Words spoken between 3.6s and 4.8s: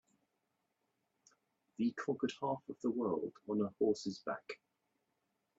horse's back.